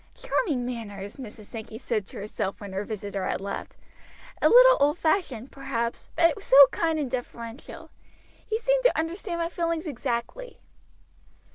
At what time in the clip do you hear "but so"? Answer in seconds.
6.15-6.55